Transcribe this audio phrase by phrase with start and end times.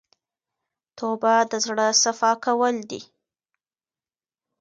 [0.97, 3.01] توبه د زړه صفا کول دي.